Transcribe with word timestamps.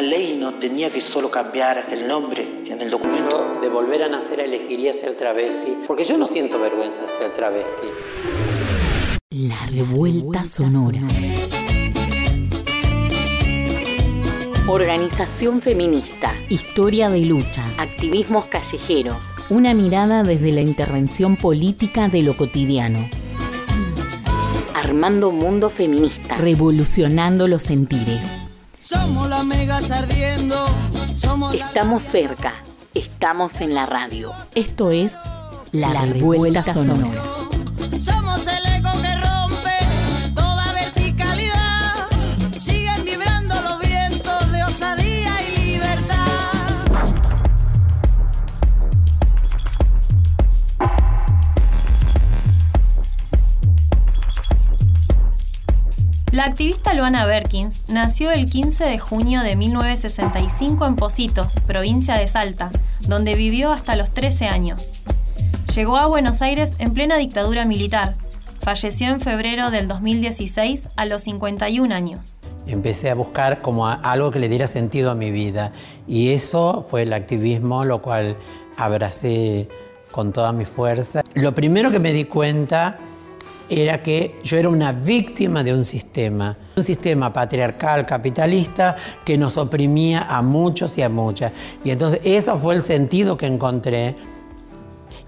una 0.00 0.08
ley 0.08 0.38
no 0.40 0.54
tenía 0.54 0.90
que 0.90 1.00
solo 1.00 1.30
cambiar 1.30 1.84
el 1.90 2.08
nombre 2.08 2.62
en 2.66 2.80
el 2.80 2.90
documento. 2.90 3.58
de 3.60 3.68
volver 3.68 4.02
a 4.02 4.08
nacer 4.08 4.40
elegiría 4.40 4.94
ser 4.94 5.14
travesti, 5.14 5.76
porque 5.86 6.04
yo 6.04 6.16
no 6.16 6.26
siento 6.26 6.58
vergüenza 6.58 7.02
de 7.02 7.08
ser 7.10 7.34
travesti. 7.34 7.86
La 9.30 9.66
revuelta 9.66 10.42
sonora. 10.44 11.02
Organización 14.68 15.60
feminista. 15.60 16.32
Historia 16.48 17.10
de 17.10 17.20
luchas. 17.20 17.78
Activismos 17.78 18.46
callejeros. 18.46 19.18
Una 19.50 19.74
mirada 19.74 20.22
desde 20.22 20.52
la 20.52 20.62
intervención 20.62 21.36
política 21.36 22.08
de 22.08 22.22
lo 22.22 22.36
cotidiano. 22.36 23.06
Armando 24.74 25.30
mundo 25.30 25.68
feminista. 25.68 26.38
Revolucionando 26.38 27.46
los 27.46 27.64
sentires. 27.64 28.39
Somos 28.80 29.28
las 29.28 29.44
megas 29.44 29.90
ardiendo. 29.90 30.64
Somos 31.14 31.54
Estamos 31.54 32.02
cerca. 32.02 32.54
Estamos 32.94 33.60
en 33.60 33.74
la 33.74 33.84
radio. 33.84 34.32
Esto 34.54 34.90
es 34.90 35.14
La, 35.70 36.06
revuelta, 36.06 36.64
sonora. 36.64 37.22
Somos 38.00 38.46
el 38.46 38.78
eco 38.78 38.90
que 39.02 39.29
La 56.40 56.46
activista 56.46 56.94
Luana 56.94 57.26
Berkins 57.26 57.82
nació 57.90 58.30
el 58.30 58.46
15 58.46 58.84
de 58.84 58.98
junio 58.98 59.42
de 59.42 59.56
1965 59.56 60.86
en 60.86 60.96
Positos, 60.96 61.60
provincia 61.66 62.14
de 62.14 62.26
Salta, 62.28 62.70
donde 63.06 63.34
vivió 63.34 63.72
hasta 63.72 63.94
los 63.94 64.08
13 64.08 64.46
años. 64.46 64.94
Llegó 65.74 65.98
a 65.98 66.06
Buenos 66.06 66.40
Aires 66.40 66.76
en 66.78 66.94
plena 66.94 67.18
dictadura 67.18 67.66
militar. 67.66 68.14
Falleció 68.62 69.08
en 69.10 69.20
febrero 69.20 69.70
del 69.70 69.86
2016 69.86 70.88
a 70.96 71.04
los 71.04 71.24
51 71.24 71.94
años. 71.94 72.40
Empecé 72.66 73.10
a 73.10 73.14
buscar 73.14 73.60
como 73.60 73.86
algo 73.86 74.30
que 74.30 74.38
le 74.38 74.48
diera 74.48 74.66
sentido 74.66 75.10
a 75.10 75.14
mi 75.14 75.30
vida 75.30 75.72
y 76.08 76.30
eso 76.30 76.86
fue 76.88 77.02
el 77.02 77.12
activismo, 77.12 77.84
lo 77.84 78.00
cual 78.00 78.34
abracé 78.78 79.68
con 80.10 80.32
toda 80.32 80.52
mi 80.52 80.64
fuerza. 80.64 81.20
Lo 81.34 81.54
primero 81.54 81.90
que 81.90 81.98
me 81.98 82.14
di 82.14 82.24
cuenta 82.24 82.96
era 83.70 84.02
que 84.02 84.34
yo 84.42 84.58
era 84.58 84.68
una 84.68 84.92
víctima 84.92 85.62
de 85.62 85.72
un 85.72 85.84
sistema, 85.84 86.56
un 86.76 86.82
sistema 86.82 87.32
patriarcal, 87.32 88.04
capitalista, 88.04 88.96
que 89.24 89.38
nos 89.38 89.56
oprimía 89.56 90.26
a 90.28 90.42
muchos 90.42 90.98
y 90.98 91.02
a 91.02 91.08
muchas. 91.08 91.52
Y 91.84 91.90
entonces 91.90 92.20
eso 92.24 92.58
fue 92.58 92.74
el 92.74 92.82
sentido 92.82 93.36
que 93.36 93.46
encontré 93.46 94.16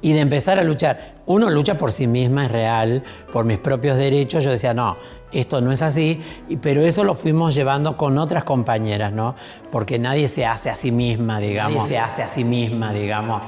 y 0.00 0.12
de 0.12 0.20
empezar 0.20 0.58
a 0.58 0.64
luchar. 0.64 1.14
Uno 1.26 1.48
lucha 1.48 1.78
por 1.78 1.92
sí 1.92 2.08
misma, 2.08 2.46
es 2.46 2.50
real, 2.50 3.02
por 3.32 3.44
mis 3.44 3.58
propios 3.58 3.96
derechos. 3.96 4.42
Yo 4.42 4.50
decía, 4.50 4.74
no, 4.74 4.96
esto 5.32 5.60
no 5.60 5.70
es 5.70 5.80
así, 5.80 6.20
pero 6.60 6.82
eso 6.82 7.04
lo 7.04 7.14
fuimos 7.14 7.54
llevando 7.54 7.96
con 7.96 8.18
otras 8.18 8.42
compañeras, 8.42 9.12
¿no? 9.12 9.36
Porque 9.70 10.00
nadie 10.00 10.26
se 10.26 10.44
hace 10.44 10.68
a 10.68 10.74
sí 10.74 10.90
misma, 10.90 11.38
digamos. 11.38 11.84
Nadie 11.84 11.88
se 11.88 11.98
hace 11.98 12.22
a 12.24 12.28
sí 12.28 12.42
misma, 12.42 12.92
digamos. 12.92 13.42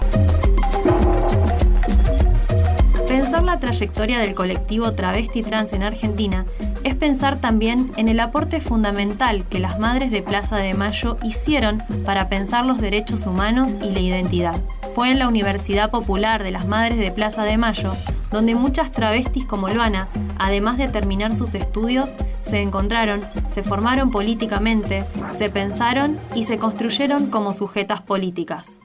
La 3.44 3.58
trayectoria 3.58 4.18
del 4.18 4.34
colectivo 4.34 4.92
travesti 4.92 5.42
trans 5.42 5.72
en 5.72 5.82
Argentina 5.82 6.44
es 6.82 6.94
pensar 6.94 7.38
también 7.38 7.92
en 7.96 8.08
el 8.08 8.20
aporte 8.20 8.60
fundamental 8.60 9.46
que 9.48 9.58
las 9.58 9.78
madres 9.78 10.10
de 10.10 10.22
Plaza 10.22 10.56
de 10.56 10.74
Mayo 10.74 11.16
hicieron 11.22 11.82
para 12.04 12.28
pensar 12.28 12.66
los 12.66 12.80
derechos 12.80 13.26
humanos 13.26 13.76
y 13.82 13.90
la 13.92 14.00
identidad. 14.00 14.60
Fue 14.94 15.10
en 15.10 15.18
la 15.18 15.28
Universidad 15.28 15.90
Popular 15.90 16.42
de 16.42 16.50
las 16.50 16.66
Madres 16.66 16.98
de 16.98 17.10
Plaza 17.10 17.42
de 17.44 17.56
Mayo 17.56 17.92
donde 18.34 18.56
muchas 18.56 18.90
travestis 18.90 19.46
como 19.46 19.68
Luana, 19.68 20.08
además 20.38 20.76
de 20.76 20.88
terminar 20.88 21.36
sus 21.36 21.54
estudios, 21.54 22.12
se 22.40 22.60
encontraron, 22.60 23.22
se 23.46 23.62
formaron 23.62 24.10
políticamente, 24.10 25.04
se 25.30 25.50
pensaron 25.50 26.18
y 26.34 26.42
se 26.42 26.58
construyeron 26.58 27.30
como 27.30 27.52
sujetas 27.52 28.02
políticas. 28.02 28.80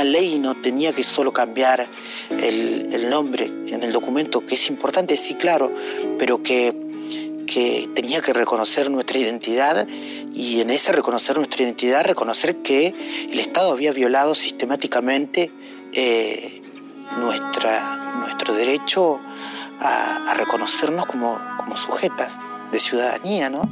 Una 0.00 0.08
ley 0.08 0.38
no 0.38 0.54
tenía 0.54 0.94
que 0.94 1.02
solo 1.02 1.30
cambiar 1.30 1.86
el, 2.30 3.10
nombre 3.10 3.52
en 3.68 3.82
el 3.82 3.92
documento, 3.92 4.46
que 4.46 4.54
es 4.54 4.70
importante, 4.70 5.14
sí, 5.14 5.34
claro, 5.34 5.70
pero 6.18 6.42
que, 6.42 6.74
que 7.46 7.86
tenía 7.94 8.22
que 8.22 8.32
reconocer 8.32 8.90
nuestra 8.90 9.18
identidad 9.18 9.86
y 10.32 10.62
en 10.62 10.70
ese 10.70 10.92
reconocer 10.92 11.36
nuestra 11.36 11.64
identidad, 11.64 12.02
reconocer 12.06 12.62
que 12.62 12.94
el 13.30 13.38
Estado 13.38 13.72
había 13.72 13.92
violado 13.92 14.34
sistemáticamente 14.34 15.50
eh, 15.92 16.62
nuestra, 17.18 18.14
nuestro 18.20 18.54
derecho 18.54 19.20
a, 19.80 20.30
a 20.30 20.32
reconocernos 20.32 21.04
como, 21.04 21.38
como 21.58 21.76
sujetas 21.76 22.38
de 22.72 22.80
ciudadanía, 22.80 23.50
¿no? 23.50 23.68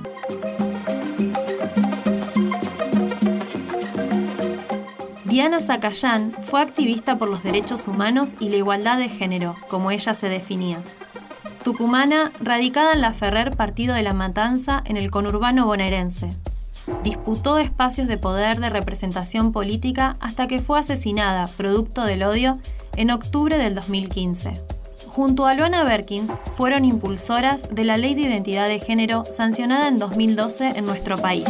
Diana 5.38 5.60
Zacayán 5.60 6.32
fue 6.43 6.60
activista 6.60 7.16
por 7.16 7.28
los 7.28 7.44
derechos 7.44 7.87
humanos 7.87 8.34
y 8.41 8.49
la 8.49 8.56
igualdad 8.56 8.99
de 8.99 9.09
género, 9.09 9.54
como 9.69 9.93
ella 9.93 10.12
se 10.12 10.28
definía. 10.28 10.82
Tucumana, 11.62 12.32
radicada 12.41 12.93
en 12.93 13.03
la 13.03 13.12
Ferrer 13.12 13.56
Partido 13.56 13.94
de 13.94 14.03
la 14.03 14.15
Matanza 14.15 14.82
en 14.84 14.97
el 14.97 15.12
conurbano 15.12 15.65
bonaerense. 15.65 16.32
Disputó 17.04 17.59
espacios 17.59 18.09
de 18.09 18.19
poder 18.19 18.59
de 18.59 18.69
representación 18.69 19.53
política 19.53 20.16
hasta 20.19 20.49
que 20.49 20.60
fue 20.60 20.81
asesinada, 20.81 21.47
producto 21.56 22.03
del 22.03 22.25
odio, 22.25 22.59
en 22.97 23.12
octubre 23.12 23.59
del 23.59 23.76
2015. 23.76 24.60
Junto 25.06 25.47
a 25.47 25.55
Luana 25.55 25.84
Berkins, 25.84 26.32
fueron 26.56 26.84
impulsoras 26.84 27.72
de 27.72 27.84
la 27.84 27.97
Ley 27.97 28.16
de 28.16 28.22
Identidad 28.22 28.66
de 28.66 28.81
Género 28.81 29.25
sancionada 29.31 29.87
en 29.87 29.99
2012 29.99 30.72
en 30.75 30.84
nuestro 30.84 31.16
país 31.16 31.47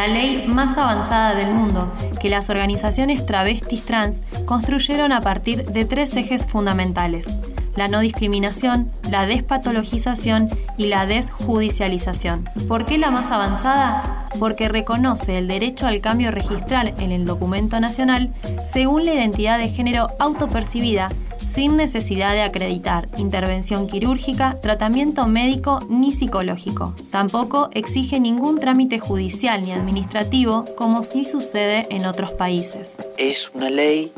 la 0.00 0.06
ley 0.06 0.46
más 0.48 0.78
avanzada 0.78 1.34
del 1.34 1.52
mundo, 1.52 1.92
que 2.22 2.30
las 2.30 2.48
organizaciones 2.48 3.26
travestis 3.26 3.84
trans 3.84 4.22
construyeron 4.46 5.12
a 5.12 5.20
partir 5.20 5.66
de 5.66 5.84
tres 5.84 6.16
ejes 6.16 6.46
fundamentales, 6.46 7.28
la 7.76 7.86
no 7.86 8.00
discriminación, 8.00 8.90
la 9.10 9.26
despatologización 9.26 10.48
y 10.78 10.86
la 10.86 11.04
desjudicialización. 11.04 12.48
¿Por 12.66 12.86
qué 12.86 12.96
la 12.96 13.10
más 13.10 13.30
avanzada? 13.30 14.19
Porque 14.38 14.68
reconoce 14.68 15.38
el 15.38 15.48
derecho 15.48 15.86
al 15.86 16.00
cambio 16.00 16.30
registral 16.30 16.94
en 16.98 17.12
el 17.12 17.24
documento 17.24 17.80
nacional 17.80 18.32
según 18.66 19.04
la 19.04 19.14
identidad 19.14 19.58
de 19.58 19.68
género 19.68 20.08
autopercibida 20.18 21.08
sin 21.50 21.76
necesidad 21.76 22.32
de 22.32 22.42
acreditar 22.42 23.08
intervención 23.16 23.88
quirúrgica, 23.88 24.56
tratamiento 24.62 25.26
médico 25.26 25.80
ni 25.88 26.12
psicológico. 26.12 26.94
Tampoco 27.10 27.70
exige 27.72 28.20
ningún 28.20 28.60
trámite 28.60 29.00
judicial 29.00 29.62
ni 29.62 29.72
administrativo 29.72 30.64
como 30.76 31.02
sí 31.02 31.24
sucede 31.24 31.88
en 31.90 32.06
otros 32.06 32.32
países. 32.32 32.96
Es 33.18 33.50
una 33.52 33.68
ley 33.68 34.12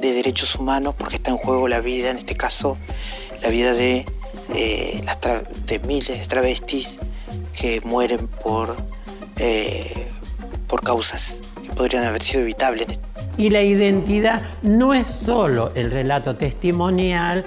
de 0.00 0.12
derechos 0.12 0.56
humanos 0.56 0.94
porque 0.98 1.16
está 1.16 1.30
en 1.30 1.36
juego 1.36 1.68
la 1.68 1.80
vida, 1.80 2.10
en 2.10 2.18
este 2.18 2.34
caso 2.34 2.76
la 3.42 3.48
vida 3.48 3.74
de, 3.74 4.04
eh, 4.54 5.00
las 5.04 5.18
de 5.66 5.78
miles 5.80 6.18
de 6.18 6.26
travestis 6.26 6.98
que 7.58 7.80
mueren 7.82 8.26
por, 8.26 8.76
eh, 9.38 10.06
por 10.66 10.82
causas 10.82 11.40
que 11.62 11.72
podrían 11.72 12.04
haber 12.04 12.22
sido 12.22 12.42
evitables. 12.42 12.98
Y 13.36 13.50
la 13.50 13.62
identidad 13.62 14.42
no 14.62 14.94
es 14.94 15.06
solo 15.08 15.72
el 15.74 15.90
relato 15.90 16.36
testimonial 16.36 17.44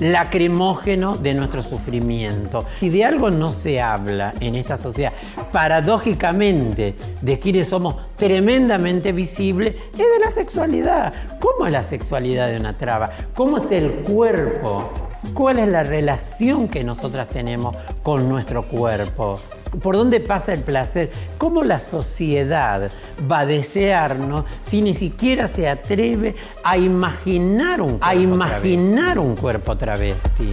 lacrimógeno 0.00 1.16
de 1.16 1.34
nuestro 1.34 1.62
sufrimiento. 1.62 2.66
Si 2.80 2.88
de 2.90 3.04
algo 3.04 3.30
no 3.30 3.50
se 3.50 3.80
habla 3.80 4.34
en 4.40 4.54
esta 4.54 4.78
sociedad, 4.78 5.12
paradójicamente, 5.52 6.94
de 7.20 7.38
quienes 7.38 7.68
somos 7.68 7.96
tremendamente 8.16 9.12
visibles, 9.12 9.74
es 9.92 9.98
de 9.98 10.18
la 10.20 10.30
sexualidad. 10.30 11.12
¿Cómo 11.40 11.66
es 11.66 11.72
la 11.72 11.82
sexualidad 11.82 12.48
de 12.48 12.56
una 12.56 12.76
traba? 12.76 13.10
¿Cómo 13.34 13.58
es 13.58 13.70
el 13.70 13.90
cuerpo? 14.04 15.07
¿Cuál 15.34 15.58
es 15.58 15.68
la 15.68 15.82
relación 15.82 16.68
que 16.68 16.84
nosotras 16.84 17.28
tenemos 17.28 17.74
con 18.02 18.28
nuestro 18.28 18.62
cuerpo? 18.62 19.38
¿Por 19.82 19.96
dónde 19.96 20.20
pasa 20.20 20.52
el 20.52 20.60
placer? 20.60 21.10
¿Cómo 21.38 21.64
la 21.64 21.80
sociedad 21.80 22.90
va 23.30 23.40
a 23.40 23.46
desearnos 23.46 24.44
si 24.62 24.80
ni 24.80 24.94
siquiera 24.94 25.48
se 25.48 25.68
atreve 25.68 26.36
a 26.62 26.78
imaginar 26.78 27.80
un 27.80 27.98
cuerpo, 27.98 28.06
a 28.06 28.14
imaginar 28.14 29.18
un 29.18 29.34
cuerpo 29.34 29.76
travesti? 29.76 30.52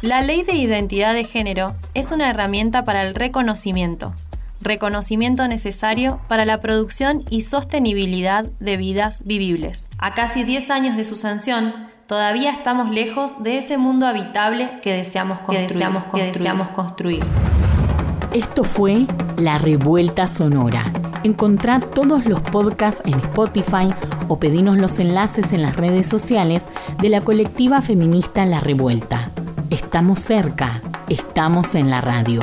La 0.00 0.22
ley 0.22 0.44
de 0.44 0.54
identidad 0.54 1.12
de 1.12 1.24
género 1.24 1.74
es 1.92 2.12
una 2.12 2.30
herramienta 2.30 2.84
para 2.84 3.02
el 3.02 3.14
reconocimiento, 3.14 4.14
reconocimiento 4.60 5.46
necesario 5.48 6.20
para 6.28 6.44
la 6.44 6.60
producción 6.60 7.24
y 7.30 7.42
sostenibilidad 7.42 8.46
de 8.60 8.76
vidas 8.76 9.22
vivibles. 9.24 9.88
A 9.98 10.14
casi 10.14 10.44
10 10.44 10.70
años 10.70 10.96
de 10.96 11.04
su 11.04 11.16
sanción, 11.16 11.88
todavía 12.06 12.50
estamos 12.50 12.90
lejos 12.90 13.42
de 13.42 13.58
ese 13.58 13.78
mundo 13.78 14.06
habitable 14.06 14.80
que 14.82 14.92
deseamos 14.92 15.38
construir. 15.38 15.68
deseamos 15.68 16.04
Que 16.04 16.22
deseamos 16.24 16.68
construir. 16.68 17.24
Esto 18.32 18.62
fue 18.64 19.06
La 19.36 19.58
Revuelta 19.58 20.26
Sonora. 20.26 20.84
Encontrá 21.24 21.80
todos 21.80 22.26
los 22.26 22.40
podcasts 22.40 23.02
en 23.04 23.18
Spotify 23.20 23.92
o 24.28 24.38
pedinos 24.38 24.76
los 24.76 24.98
enlaces 24.98 25.52
en 25.52 25.62
las 25.62 25.76
redes 25.76 26.06
sociales 26.06 26.66
de 27.00 27.08
la 27.08 27.22
colectiva 27.22 27.80
feminista 27.80 28.44
La 28.46 28.60
Revuelta. 28.60 29.30
Estamos 29.70 30.20
cerca, 30.20 30.82
estamos 31.08 31.74
en 31.74 31.90
la 31.90 32.00
radio. 32.00 32.40